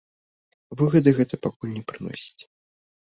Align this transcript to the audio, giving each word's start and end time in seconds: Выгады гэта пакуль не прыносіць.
Выгады 0.79 1.13
гэта 1.19 1.39
пакуль 1.47 1.73
не 1.75 1.83
прыносіць. 1.91 2.43